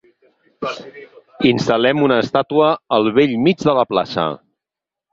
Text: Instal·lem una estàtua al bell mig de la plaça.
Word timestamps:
Instal·lem 1.51 2.03
una 2.07 2.19
estàtua 2.23 2.73
al 2.99 3.13
bell 3.21 3.39
mig 3.47 3.65
de 3.69 3.81
la 3.83 3.89
plaça. 3.95 4.29